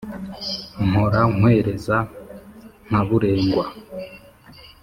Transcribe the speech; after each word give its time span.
mpora 0.87 1.19
nkwereza 1.33 1.97
nkaburengwa 2.87 3.65